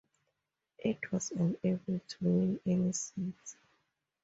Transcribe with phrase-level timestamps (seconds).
[0.79, 3.55] It was unable to win any seats.